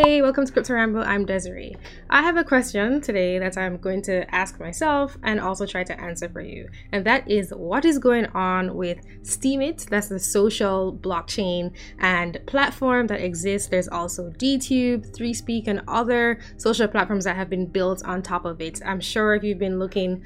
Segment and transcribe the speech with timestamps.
[0.00, 1.02] Hey, welcome to Crypto Ramble.
[1.02, 1.74] I'm Desiree.
[2.08, 6.00] I have a question today that I'm going to ask myself and also try to
[6.00, 6.68] answer for you.
[6.92, 9.88] And that is what is going on with Steemit?
[9.88, 13.70] That's the social blockchain and platform that exists.
[13.70, 18.60] There's also DTube, ThreeSpeak, and other social platforms that have been built on top of
[18.60, 18.80] it.
[18.86, 20.22] I'm sure if you've been looking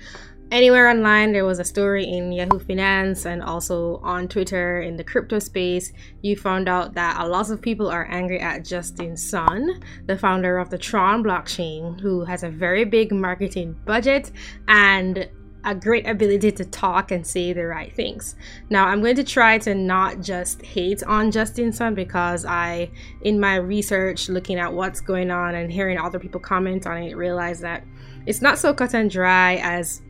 [0.53, 5.03] anywhere online there was a story in yahoo finance and also on twitter in the
[5.03, 9.81] crypto space you found out that a lot of people are angry at justin sun
[10.07, 14.31] the founder of the tron blockchain who has a very big marketing budget
[14.69, 15.27] and
[15.65, 18.35] a great ability to talk and say the right things.
[18.69, 22.91] Now, I'm going to try to not just hate on Justin Sun because I,
[23.21, 27.17] in my research, looking at what's going on and hearing other people comment on it,
[27.17, 27.85] realized that
[28.27, 30.03] it's not so cut and dry as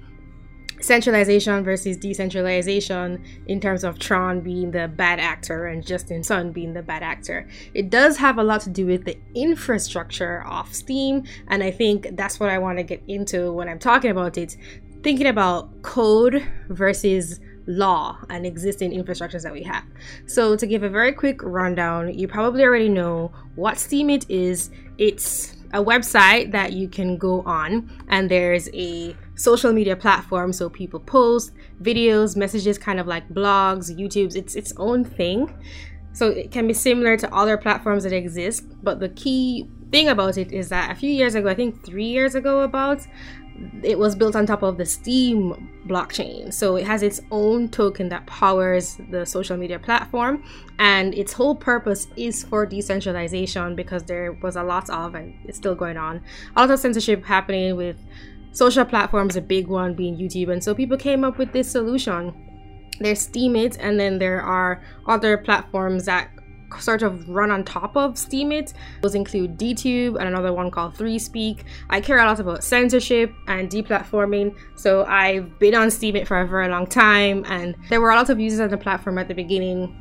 [0.83, 6.73] centralization versus decentralization in terms of Tron being the bad actor and Justin Sun being
[6.73, 7.49] the bad actor.
[7.75, 12.17] It does have a lot to do with the infrastructure of Steem, and I think
[12.17, 14.57] that's what I want to get into when I'm talking about it.
[15.03, 19.85] Thinking about code versus law and existing infrastructures that we have.
[20.27, 24.71] So, to give a very quick rundown, you probably already know what Steemit is.
[24.99, 30.69] It's a website that you can go on, and there's a social media platform so
[30.69, 31.53] people post
[31.83, 35.53] videos messages kind of like blogs youtube's it's its own thing.
[36.15, 40.37] So it can be similar to other platforms that exist but the key thing about
[40.37, 43.07] it is that a few years ago i think three years ago about
[43.83, 46.53] it was built on top of the steem blockchain.
[46.53, 50.43] So it has its own token that powers the social media platform
[50.79, 55.59] and its whole purpose is for decentralization because there was a lot of and it's
[55.59, 56.23] still going on
[56.57, 57.97] a lot of censorship happening with
[58.53, 60.53] social platforms, a big one being YouTube.
[60.53, 62.35] And so people came up with this solution.
[63.01, 66.31] There's Steemit, and then there are other platforms that
[66.79, 68.73] sort of run on top of Steemit.
[69.03, 71.65] Those include DTube and another one called ThreeSpeak.
[71.91, 76.47] I care a lot about censorship and deplatforming, so I've been on Steemit for a
[76.47, 79.35] very long time, and there were a lot of users on the platform at the
[79.35, 79.95] beginning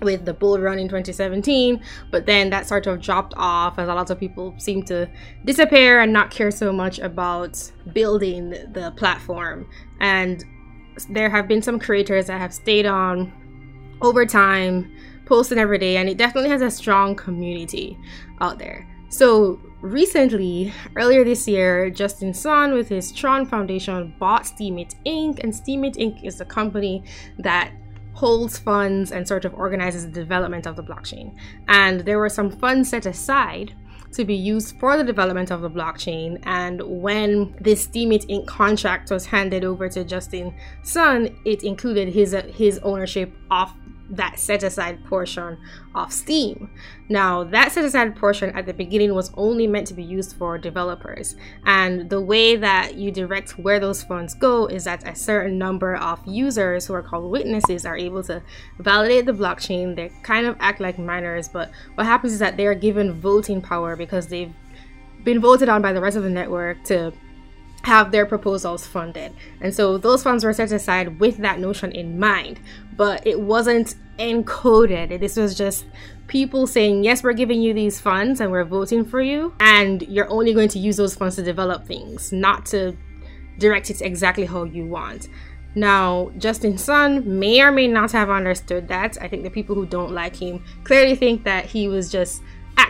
[0.00, 1.80] with the bull run in 2017
[2.10, 5.08] but then that sort of dropped off as a lot of people seem to
[5.44, 9.68] disappear and not care so much about building the platform.
[10.00, 10.44] And
[11.10, 13.32] there have been some creators that have stayed on
[14.02, 14.94] over time
[15.26, 17.96] posting every day and it definitely has a strong community
[18.40, 18.86] out there.
[19.08, 25.52] So recently earlier this year justin sun with his tron foundation bought steemit inc and
[25.52, 27.02] steemit inc is a company
[27.36, 27.72] that
[28.12, 31.34] holds funds and sort of organizes the development of the blockchain.
[31.68, 33.74] And there were some funds set aside
[34.12, 36.38] to be used for the development of the blockchain.
[36.44, 38.46] And when this Steemit Inc.
[38.46, 43.72] contract was handed over to Justin Sun, it included his uh, his ownership of
[44.12, 45.58] that set aside portion
[45.94, 46.70] of Steem.
[47.08, 50.58] Now, that set aside portion at the beginning was only meant to be used for
[50.58, 51.34] developers.
[51.64, 55.96] And the way that you direct where those funds go is that a certain number
[55.96, 58.42] of users who are called witnesses are able to
[58.78, 59.96] validate the blockchain.
[59.96, 63.62] They kind of act like miners, but what happens is that they are given voting
[63.62, 64.52] power because they've
[65.24, 67.12] been voted on by the rest of the network to
[67.84, 69.32] have their proposals funded.
[69.60, 72.60] And so those funds were set aside with that notion in mind,
[72.96, 75.18] but it wasn't encoded.
[75.18, 75.86] This was just
[76.28, 80.30] people saying, yes, we're giving you these funds and we're voting for you, and you're
[80.30, 82.96] only going to use those funds to develop things, not to
[83.58, 85.28] direct it exactly how you want.
[85.74, 89.16] Now, Justin Sun may or may not have understood that.
[89.20, 92.42] I think the people who don't like him clearly think that he was just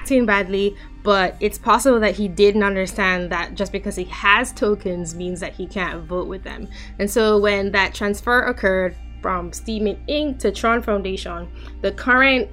[0.02, 5.14] acting badly, but it's possible that he didn't understand that just because he has tokens
[5.14, 6.66] means that he can't vote with them.
[6.98, 10.40] And so when that transfer occurred, from Steemit Inc.
[10.40, 11.48] to Tron Foundation,
[11.80, 12.50] the current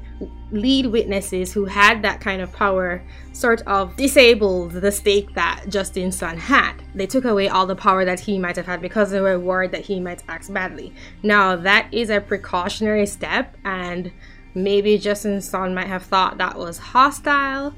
[0.51, 3.01] lead witnesses who had that kind of power
[3.33, 6.73] sort of disabled the stake that Justin Sun had.
[6.93, 9.71] They took away all the power that he might have had because they were worried
[9.71, 10.93] that he might act badly.
[11.23, 14.11] Now, that is a precautionary step, and
[14.53, 17.73] maybe Justin Sun might have thought that was hostile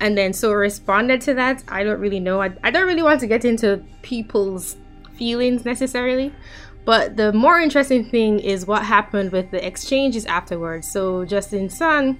[0.00, 1.62] and then so responded to that.
[1.68, 2.42] I don't really know.
[2.42, 4.76] I, I don't really want to get into people's
[5.16, 6.32] feelings necessarily
[6.84, 10.90] but the more interesting thing is what happened with the exchanges afterwards.
[10.90, 12.18] So Justin Sun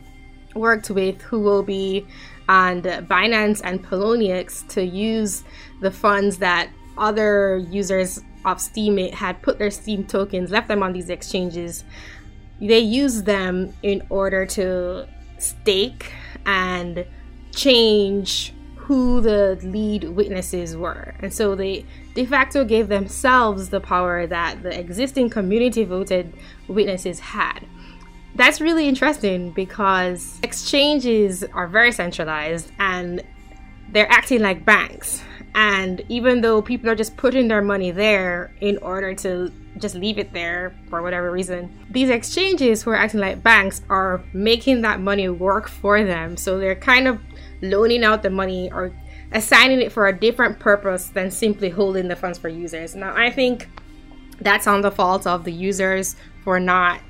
[0.54, 2.06] worked with Huobi
[2.48, 5.42] and Binance and Poloniex to use
[5.80, 10.92] the funds that other users of Steem had put their Steem tokens, left them on
[10.92, 11.84] these exchanges.
[12.62, 16.12] They used them in order to stake
[16.46, 17.04] and
[17.50, 21.14] change who the lead witnesses were.
[21.20, 26.32] And so they de facto gave themselves the power that the existing community voted
[26.68, 27.60] witnesses had.
[28.34, 33.22] that's really interesting because exchanges are very centralized and
[33.92, 35.22] they're acting like banks.
[35.54, 40.18] And even though people are just putting their money there in order to just leave
[40.18, 45.00] it there for whatever reason, these exchanges who are acting like banks are making that
[45.00, 46.36] money work for them.
[46.36, 47.20] So they're kind of
[47.60, 48.94] loaning out the money or
[49.32, 52.94] assigning it for a different purpose than simply holding the funds for users.
[52.94, 53.68] Now, I think
[54.40, 57.00] that's on the fault of the users for not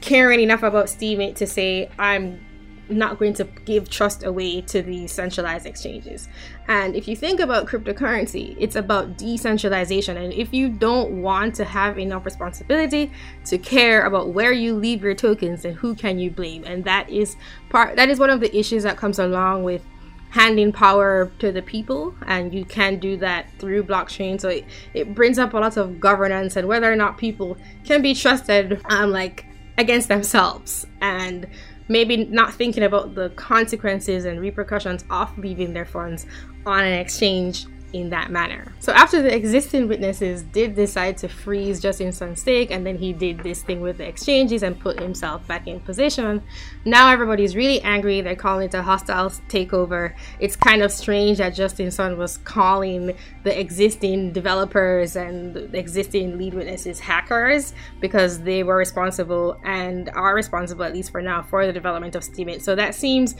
[0.00, 2.44] caring enough about Steemit to say, I'm
[2.90, 6.28] not going to give trust away to the centralized exchanges.
[6.68, 10.16] And if you think about cryptocurrency, it's about decentralization.
[10.16, 13.10] And if you don't want to have enough responsibility
[13.46, 16.64] to care about where you leave your tokens, then who can you blame?
[16.64, 17.36] And that is
[17.68, 19.84] part that is one of the issues that comes along with
[20.30, 24.64] handing power to the people and you can do that through blockchain so it,
[24.94, 28.80] it brings up a lot of governance and whether or not people can be trusted
[28.90, 29.44] um like
[29.76, 31.48] against themselves and
[31.90, 36.24] maybe not thinking about the consequences and repercussions of leaving their funds
[36.64, 38.72] on an exchange in that manner.
[38.80, 43.12] So after the existing witnesses did decide to freeze Justin Sun's stake and then he
[43.12, 46.42] did this thing with the exchanges and put himself back in position,
[46.84, 48.20] now everybody's really angry.
[48.20, 50.14] They're calling it a hostile takeover.
[50.38, 56.54] It's kind of strange that Justin Sun was calling the existing developers and existing lead
[56.54, 61.72] witnesses hackers because they were responsible and are responsible at least for now for the
[61.72, 62.62] development of Steemit.
[62.62, 63.34] So that seems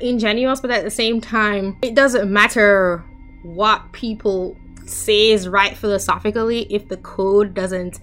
[0.00, 3.04] ingenuous, but at the same time, it doesn't matter
[3.42, 4.56] what people
[4.86, 8.00] say is right philosophically if the code doesn't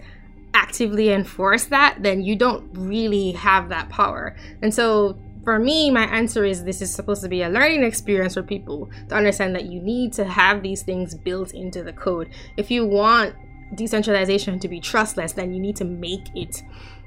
[0.53, 4.35] actively enforce that then you don't really have that power.
[4.61, 8.35] And so for me my answer is this is supposed to be a learning experience
[8.35, 12.29] for people to understand that you need to have these things built into the code.
[12.57, 13.35] If you want
[13.75, 16.63] decentralization to be trustless then you need to make it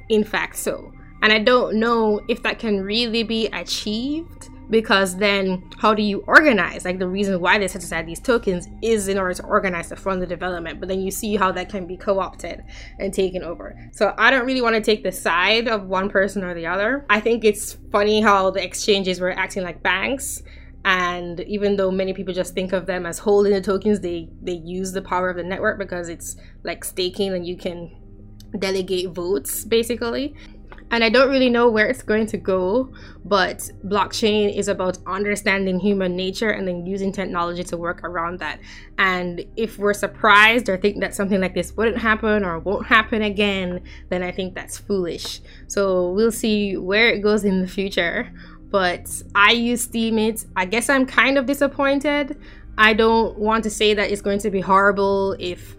[0.09, 0.93] in fact so.
[1.23, 6.25] And i don't know if that can really be achieved because then how do you
[6.27, 6.85] organize?
[6.85, 9.97] Like the reason why they set aside these tokens is in order to organize to
[9.97, 12.63] fund the development but then you see how that can be co-opted
[12.99, 13.77] and taken over.
[13.93, 17.05] So i don't really want to take the side of one person or the other.
[17.09, 20.43] I think it's funny how the exchanges were acting like banks
[20.85, 24.53] and even though many people just think of them as holding the tokens they they
[24.53, 27.95] use the power of the network because it's like staking and you can
[28.59, 30.35] delegate votes basically
[30.91, 32.93] and I don't really know where it's going to go,
[33.25, 38.59] but blockchain is about understanding human nature and then using technology to work around that.
[38.97, 43.23] And if we're surprised or think that something like this wouldn't happen or won't happen
[43.23, 45.41] again, then I think that's foolish.
[45.67, 48.33] So we'll see where it goes in the future.
[48.71, 50.47] But I use Steemit.
[50.57, 52.39] I guess I'm kind of disappointed.
[52.77, 55.77] I don't want to say that it's going to be horrible if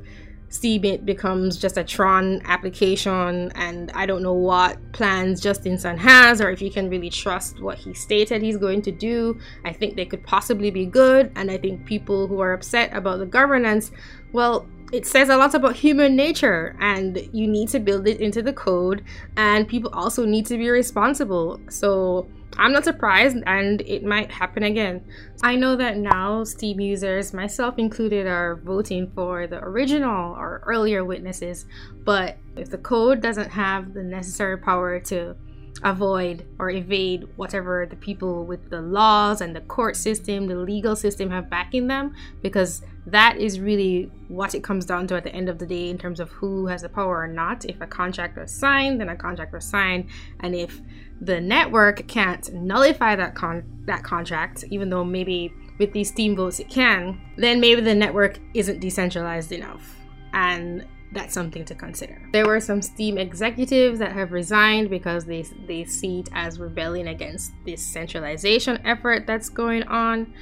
[0.49, 6.41] Steemit becomes just a Tron application, and I don't know what plans Justin Sun has
[6.41, 9.39] or if you can really trust what he stated he's going to do.
[9.63, 13.19] I think they could possibly be good, and I think people who are upset about
[13.19, 13.91] the governance,
[14.31, 18.41] well, it says a lot about human nature and you need to build it into
[18.41, 19.03] the code
[19.37, 24.63] and people also need to be responsible so I'm not surprised and it might happen
[24.63, 25.03] again.
[25.41, 31.05] I know that now Steem users, myself included, are voting for the original or earlier
[31.05, 31.65] witnesses,
[32.03, 35.35] but if the code doesn't have the necessary power to
[35.83, 40.95] avoid or evade whatever the people with the laws and the court system, the legal
[40.95, 45.33] system have backing them, because that is really what it comes down to at the
[45.33, 47.65] end of the day in terms of who has the power or not.
[47.65, 50.09] If a contract was signed, then a contract was signed,
[50.41, 50.79] and if
[51.21, 56.59] the network can't nullify that con that contract, even though maybe with these Steem votes
[56.59, 59.95] it can, then maybe the network isn't decentralized enough.
[60.33, 62.21] And that's something to consider.
[62.31, 67.07] There were some Steem executives that have resigned because they, they see it as rebelling
[67.07, 70.33] against this centralization effort that's going on.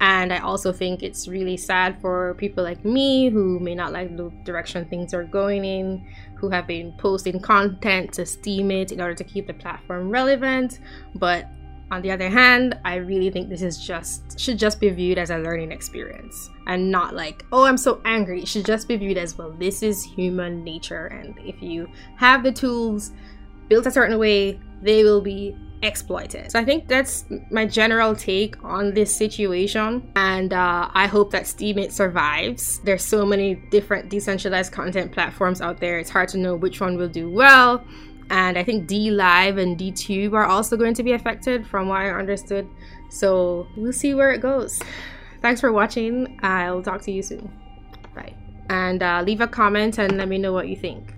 [0.00, 4.16] And I also think it's really sad for people like me who may not like
[4.16, 6.06] the direction things are going in,
[6.36, 10.78] who have been posting content to Steemit in order to keep the platform relevant.
[11.16, 11.46] But
[11.90, 15.30] on the other hand, I really think this is just should just be viewed as
[15.30, 18.42] a learning experience and not like, oh, I'm so angry.
[18.42, 22.42] It should just be viewed as well, this is human nature and if you have
[22.42, 23.12] the tools
[23.68, 26.50] built a certain way, they will be exploited.
[26.50, 31.44] So I think that's my general take on this situation and uh, I hope that
[31.44, 32.80] Steemit survives.
[32.80, 35.98] There's so many different decentralized content platforms out there.
[35.98, 37.84] It's hard to know which one will do well
[38.30, 42.10] and I think DLive and DTube are also going to be affected from what I
[42.10, 42.68] understood.
[43.10, 44.80] So we'll see where it goes.
[45.40, 46.38] Thanks for watching.
[46.42, 47.50] I'll talk to you soon.
[48.14, 48.34] Bye.
[48.68, 51.14] And uh, leave a comment and let me know what you think.